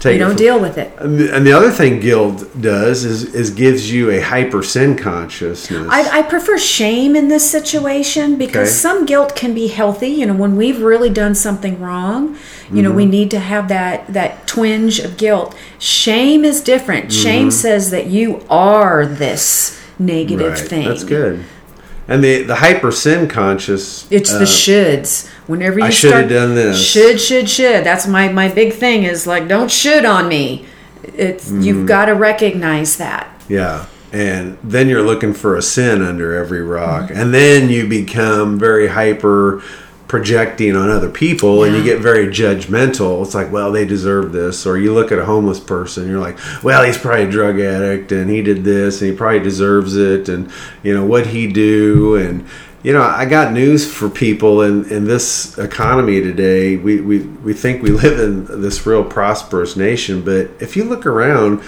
[0.03, 0.91] Take you don't from, deal with it.
[0.99, 5.87] And the other thing guilt does is, is gives you a hyper sin consciousness.
[5.89, 8.75] I, I prefer shame in this situation because okay.
[8.75, 10.09] some guilt can be healthy.
[10.09, 12.81] You know, when we've really done something wrong, you mm-hmm.
[12.81, 13.11] know, we mm-hmm.
[13.11, 15.55] need to have that that twinge of guilt.
[15.79, 17.05] Shame is different.
[17.05, 17.23] Mm-hmm.
[17.23, 20.67] Shame says that you are this negative right.
[20.67, 20.85] thing.
[20.89, 21.45] That's good.
[22.09, 24.11] And the the hyper sin conscious.
[24.11, 25.29] It's uh, the shoulds.
[25.47, 26.81] Whenever you I should have done this.
[26.81, 27.83] Should should should.
[27.83, 29.03] That's my my big thing.
[29.03, 30.65] Is like don't should on me.
[31.03, 31.61] It's mm-hmm.
[31.61, 33.41] you've got to recognize that.
[33.47, 33.85] Yeah.
[34.11, 37.09] And then you're looking for a sin under every rock.
[37.09, 37.19] Mm-hmm.
[37.19, 39.63] And then you become very hyper
[40.07, 41.73] projecting on other people yeah.
[41.73, 43.25] and you get very judgmental.
[43.25, 44.67] It's like, well, they deserve this.
[44.67, 48.11] Or you look at a homeless person, you're like, well, he's probably a drug addict
[48.11, 50.29] and he did this and he probably deserves it.
[50.29, 50.51] And,
[50.83, 52.15] you know, what he do?
[52.15, 52.47] And,
[52.83, 56.75] you know, I got news for people in, in this economy today.
[56.75, 61.05] We, we, we think we live in this real prosperous nation, but if you look
[61.05, 61.63] around,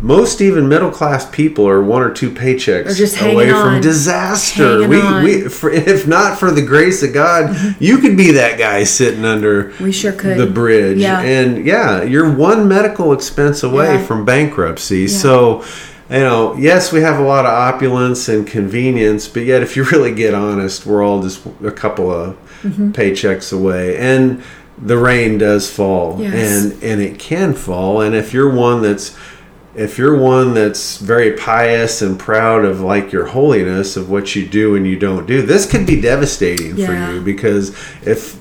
[0.00, 3.64] most even middle class people are one or two paychecks away on.
[3.64, 4.86] from disaster.
[4.86, 7.82] we, we for, if not for the grace of God, mm-hmm.
[7.82, 10.38] you could be that guy sitting under we sure could.
[10.38, 10.98] the bridge.
[10.98, 11.20] Yeah.
[11.20, 14.04] And yeah, you're one medical expense away yeah.
[14.04, 15.02] from bankruptcy.
[15.02, 15.08] Yeah.
[15.08, 15.64] So
[16.10, 19.84] you know, yes, we have a lot of opulence and convenience, but yet, if you
[19.84, 22.90] really get honest, we're all just a couple of mm-hmm.
[22.90, 23.96] paychecks away.
[23.96, 24.42] And
[24.76, 26.32] the rain does fall, yes.
[26.34, 28.00] and and it can fall.
[28.00, 29.16] And if you're one that's
[29.74, 34.46] if you're one that's very pious and proud of like your holiness of what you
[34.46, 36.86] do and you don't do, this could be devastating yeah.
[36.86, 37.70] for you because
[38.02, 38.40] if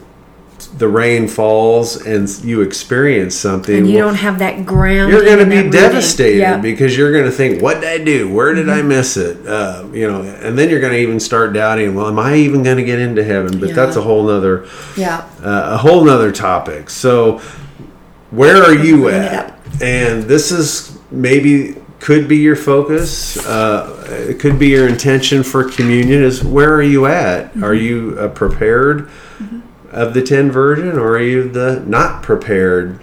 [0.78, 5.24] the rain falls and you experience something and you well, don't have that ground you're
[5.24, 8.67] going to be devastated because you're going to think what did i do where did
[8.67, 8.80] mm-hmm.
[8.80, 12.07] i miss it uh, you know and then you're going to even start doubting well
[12.07, 13.76] am i even going to get into heaven but yeah.
[13.76, 17.39] that's a whole nother yeah uh, a whole nother topic so
[18.30, 23.38] where are you at and this is maybe could be your focus.
[23.45, 26.24] Uh, it could be your intention for communion.
[26.24, 27.55] Is where are you at?
[27.61, 29.09] Are you uh, prepared
[29.92, 33.00] of the ten version, or are you the not prepared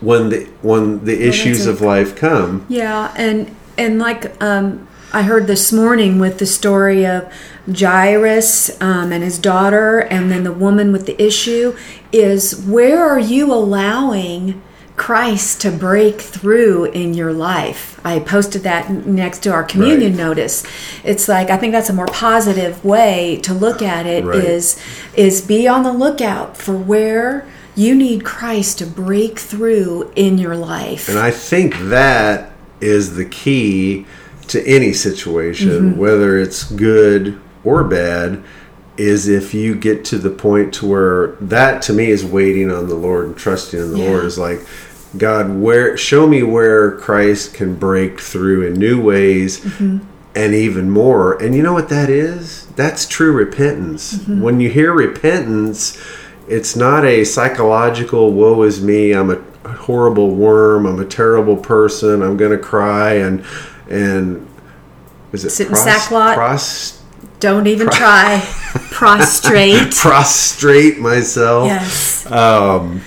[0.00, 2.66] when the when the issues a- of life come?
[2.68, 7.32] Yeah, and and like um, I heard this morning with the story of
[7.72, 11.76] Jairus um, and his daughter, and then the woman with the issue
[12.12, 14.60] is where are you allowing
[15.00, 17.98] Christ to break through in your life?
[18.04, 20.26] I posted that next to our communion Right.
[20.26, 20.62] notice.
[21.02, 24.24] It's like I think that's a more positive way to look at it.
[24.26, 24.76] Is
[25.16, 25.24] Right.
[25.24, 30.54] is be on the lookout for where you need Christ to break through in your
[30.54, 31.08] life.
[31.08, 34.04] And I think that is the key
[34.48, 35.98] to any situation, mm-hmm.
[35.98, 38.42] whether it's good or bad,
[38.98, 42.88] is if you get to the point to where that to me is waiting on
[42.88, 44.10] the Lord and trusting in the Yeah.
[44.10, 44.60] Lord is like
[45.16, 49.64] God, where show me where Christ can break through in new ways
[50.34, 51.40] and even more.
[51.42, 52.66] And you know what that is?
[52.76, 54.24] That's true repentance.
[54.26, 56.00] When you hear repentance,
[56.48, 62.22] it's not a psychological woe is me, I'm a horrible worm, I'm a terrible person,
[62.22, 63.44] I'm going to cry and
[63.88, 64.46] and
[65.32, 66.36] is it Sit in sackcloth?
[67.40, 68.40] Don't even try.
[68.90, 69.94] Prostrate.
[69.94, 71.66] prostrate myself.
[71.66, 72.30] Yes.
[72.30, 73.00] Um,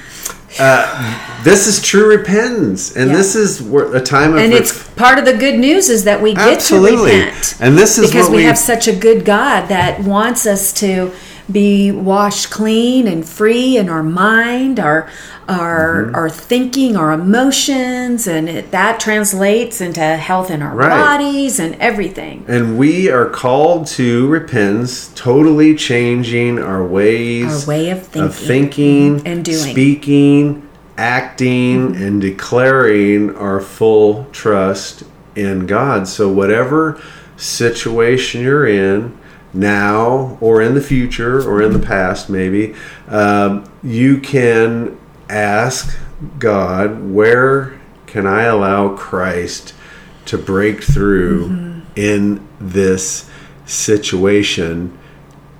[0.59, 3.17] uh, this is true repentance, and Yeah.
[3.17, 6.33] this is a time of And it's part of the good news is that we
[6.33, 7.11] get Absolutely.
[7.11, 7.55] to repent.
[7.59, 10.71] And this is because what we, we- have such a good God that wants us
[10.73, 11.11] to
[11.51, 15.09] be washed clean and free in our mind, our
[15.49, 16.15] our Mm-hmm.
[16.15, 20.89] our thinking, our emotions, and it, that translates into health in our Right.
[20.89, 22.45] bodies and everything.
[22.47, 29.21] And we are called to repentance, totally changing our ways, Our way of thinking thinking
[29.27, 29.57] and doing.
[29.57, 30.67] speaking,
[30.97, 35.03] acting, and declaring our full trust
[35.35, 36.07] in God.
[36.07, 37.01] So, whatever
[37.35, 39.17] situation you're in,
[39.53, 42.73] now or in the future or in the past, maybe,
[43.07, 44.97] um, you can
[45.35, 45.97] ask
[46.39, 49.73] God, where can I allow Christ
[50.25, 51.79] to break through Mm-hmm.
[51.95, 53.29] in this
[53.65, 54.97] situation?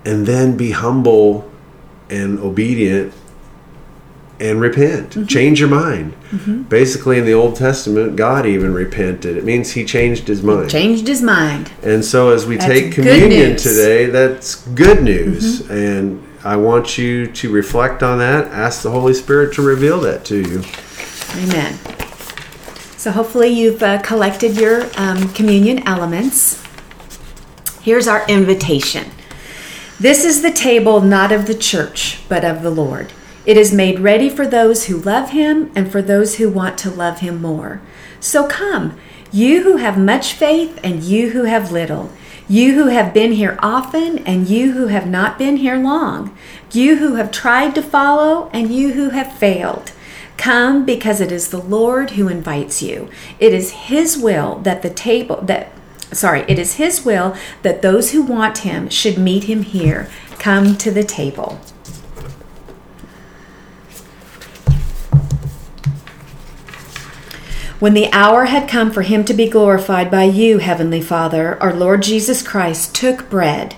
[0.04, 1.50] And then be humble
[2.10, 3.12] and obedient
[4.40, 5.10] and repent.
[5.10, 5.26] Mm-hmm.
[5.26, 6.14] Change your mind.
[6.68, 9.36] Basically, in the Old Testament, God even repented.
[9.36, 10.68] It means He changed His mind.
[10.68, 11.70] Changed his mind.
[11.84, 13.62] And so, as we That's take communion news.
[13.62, 15.62] today, that's good news.
[15.62, 15.72] Mm-hmm.
[15.72, 18.48] And I want you to reflect on that.
[18.48, 20.62] Ask the Holy Spirit to reveal that to you.
[21.42, 21.78] Amen.
[22.98, 26.62] So hopefully you've uh, collected your um, communion elements.
[27.80, 29.10] Here's our invitation.
[29.98, 33.12] This is the table not of the church, but of the Lord.
[33.46, 36.90] It is made ready for those who love him and for those who want to
[36.90, 37.80] love him more.
[38.20, 38.98] So come,
[39.32, 42.10] you who have much faith and you who have little.
[42.48, 46.36] You who have been here often and you who have not been here long.
[46.72, 49.92] You who have tried to follow and you who have failed.
[50.36, 53.08] Come because it is the Lord who invites you.
[53.38, 55.70] It is his will that the table that
[56.12, 60.08] sorry, it is his will that those who want him should meet him here.
[60.38, 61.60] Come to the table.
[67.84, 71.74] When the hour had come for him to be glorified by you, Heavenly Father, our
[71.74, 73.76] Lord Jesus Christ took bread.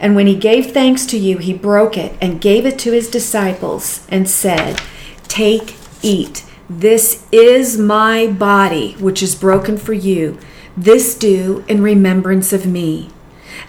[0.00, 3.08] And when he gave thanks to you, he broke it and gave it to his
[3.08, 4.82] disciples and said,
[5.28, 6.44] Take, eat.
[6.68, 10.36] This is my body, which is broken for you.
[10.76, 13.08] This do in remembrance of me.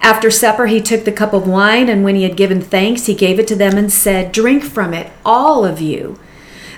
[0.01, 3.13] After supper, he took the cup of wine, and when he had given thanks, he
[3.13, 6.17] gave it to them and said, Drink from it, all of you.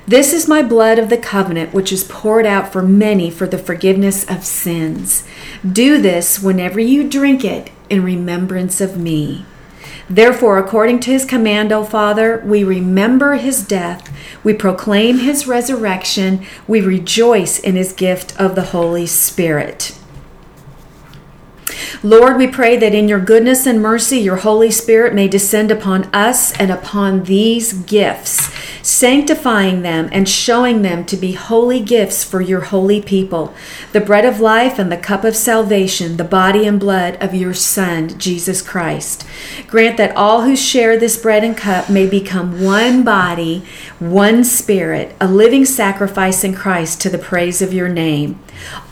[0.08, 3.60] This is my blood of the covenant, which is poured out for many for the
[3.60, 5.28] forgiveness of sins.
[5.70, 9.45] Do this whenever you drink it in remembrance of me.
[10.10, 14.12] Therefore, according to his command, O Father, we remember his death,
[14.43, 19.97] we proclaim his resurrection, we rejoice in his gift of the Holy Spirit.
[22.03, 26.05] Lord, we pray that in your goodness and mercy, your Holy Spirit may descend upon
[26.13, 28.51] us and upon these gifts,
[28.82, 33.53] sanctifying them and showing them to be holy gifts for your holy people,
[33.91, 37.53] the bread of life and the cup of salvation, the body and blood of your
[37.53, 39.26] Son, Jesus Christ.
[39.67, 43.63] Grant that all who share this bread and cup may become one body,
[43.99, 48.39] one spirit, a living sacrifice in Christ to the praise of your name.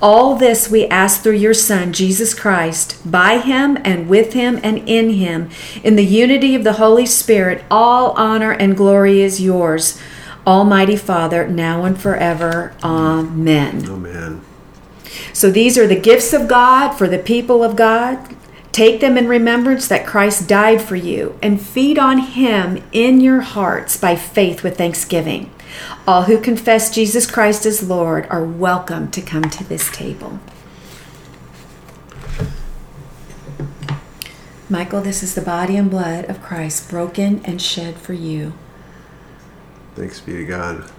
[0.01, 4.88] All this we ask through your Son, Jesus Christ, by him and with him and
[4.88, 5.49] in him,
[5.84, 9.99] in the unity of the Holy Spirit, all honor and glory is yours,
[10.47, 12.74] Almighty Father, now and forever.
[12.84, 13.86] Amen.
[13.89, 14.41] Amen.
[15.34, 18.36] So these are the gifts of God for the people of God.
[18.72, 23.41] Take them in remembrance that Christ died for you and feed on him in your
[23.41, 25.51] hearts by faith with thanksgiving.
[26.07, 30.39] All who confess Jesus Christ as Lord are welcome to come to this table.
[34.70, 38.53] Michael, this is the body and blood of Christ broken and shed for you.
[39.95, 40.91] Thanks be to God.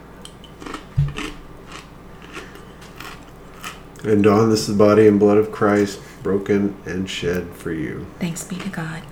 [4.03, 8.07] And Dawn, this is the body and blood of Christ broken and shed for you.
[8.19, 9.03] Thanks be to God.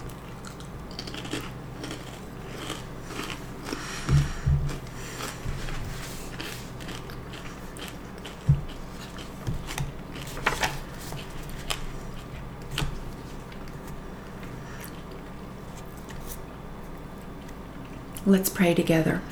[18.29, 19.23] Let's pray together.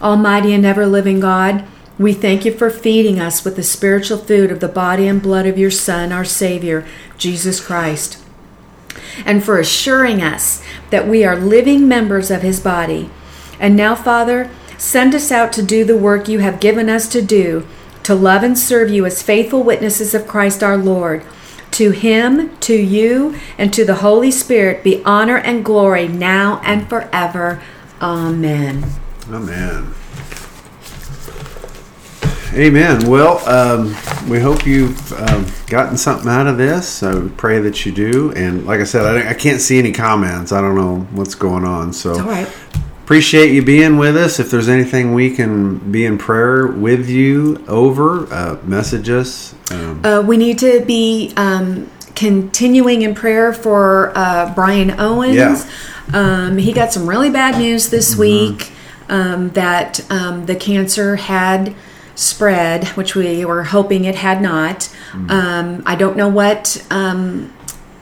[0.00, 1.64] Almighty and ever living God,
[1.98, 5.44] we thank you for feeding us with the spiritual food of the body and blood
[5.44, 6.86] of your Son, our Savior,
[7.16, 8.22] Jesus Christ,
[9.26, 13.10] and for assuring us that we are living members of his body.
[13.58, 17.20] And now, Father, send us out to do the work you have given us to
[17.20, 17.66] do,
[18.04, 21.24] to love and serve you as faithful witnesses of Christ our Lord.
[21.72, 26.88] To him, to you, and to the Holy Spirit be honor and glory now and
[26.88, 27.60] forever.
[28.00, 28.84] Amen.
[29.30, 29.94] Amen.
[32.54, 33.08] Amen.
[33.08, 33.88] Well, um,
[34.28, 37.02] we hope you've um, gotten something out of this.
[37.02, 38.32] I pray that you do.
[38.32, 40.50] And like I said, I, I can't see any comments.
[40.52, 41.92] I don't know what's going on.
[41.92, 42.48] So All right.
[43.04, 44.40] appreciate you being with us.
[44.40, 49.54] If there's anything we can be in prayer with you over, uh, message us.
[49.70, 55.36] Um, Uh, we need to be um, continuing in prayer for uh, Brian Owens.
[55.36, 55.70] Yeah.
[56.12, 58.72] Um, he got some really bad news this week
[59.08, 61.74] um, that um, the cancer had
[62.14, 64.94] spread, which we were hoping it had not.
[65.28, 66.84] Um, I don't know what.
[66.90, 67.52] Um,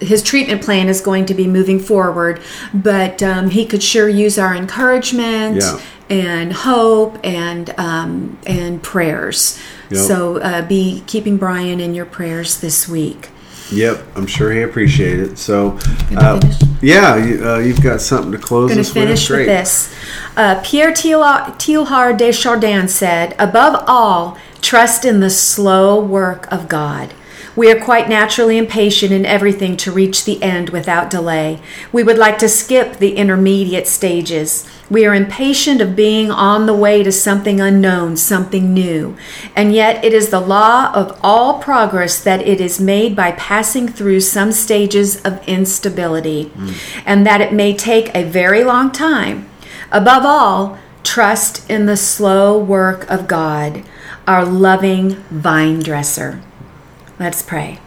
[0.01, 2.41] his treatment plan is going to be moving forward,
[2.75, 5.81] but um, he could sure use our encouragement Yeah.
[6.11, 9.59] and hope and um, and prayers.
[9.91, 10.01] Yep.
[10.01, 13.31] So uh, be keeping Brian in your prayers this week.
[13.73, 15.39] Yep, I'm sure he appreciated it.
[15.39, 15.79] So,
[16.17, 16.41] uh?
[16.83, 19.41] Yeah, you, uh, you've got something to close going to finish with.
[19.41, 19.95] with this.
[20.37, 27.15] Uh, Pierre Teilhard de Chardin said, Above all, trust in the slow work of God.
[27.57, 31.61] We are quite naturally impatient in everything to reach the end without delay.
[31.91, 34.69] We would like to skip the intermediate stages.
[34.89, 39.17] We are impatient of being on the way to something unknown, something new.
[39.57, 43.89] And yet, it is the law of all progress that it is made by passing
[43.89, 47.03] through some stages of instability, mm.
[47.05, 49.49] and that it may take a very long time.
[49.91, 53.83] Above all, trust in the slow work of God,
[54.27, 56.41] our loving vine dresser.
[57.19, 57.81] Let's pray.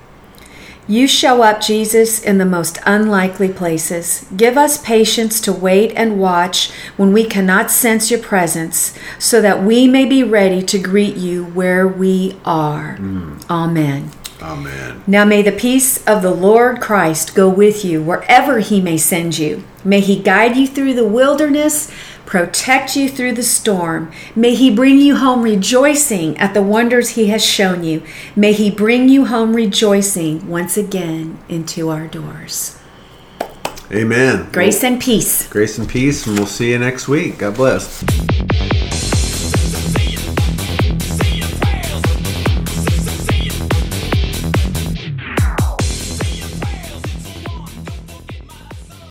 [0.90, 4.26] You show up, Jesus, in the most unlikely places.
[4.36, 9.62] Give us patience to wait and watch when we cannot sense your presence, so that
[9.62, 12.98] we may be ready to greet you where we are.
[12.98, 13.48] Mm.
[13.52, 14.10] Amen.
[14.42, 15.04] Amen.
[15.06, 19.38] Now may the peace of the Lord Christ go with you wherever he may send
[19.38, 19.64] you.
[19.84, 21.92] May he guide you through the wilderness,
[22.30, 24.12] protect you through the storm.
[24.36, 28.04] May he bring you home rejoicing at the wonders he has shown you.
[28.36, 32.78] May he bring you home rejoicing once again into our doors.
[33.92, 34.48] Amen.
[34.52, 35.48] Grace and peace.
[35.50, 37.40] Grace and peace, and we'll see you next week.
[37.40, 38.06] God bless.